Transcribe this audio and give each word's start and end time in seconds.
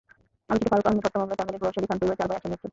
আলোচিত 0.49 0.67
ফারুক 0.71 0.85
আহমেদ 0.89 1.03
হত্যা 1.05 1.19
মামলায় 1.21 1.37
টাঙ্গাইলের 1.39 1.59
প্রভাবশালী 1.61 1.87
খান 1.89 1.97
পরিবারের 1.99 2.19
চার 2.19 2.27
ভাই 2.29 2.37
আসামি 2.39 2.53
হচ্ছেন। 2.55 2.69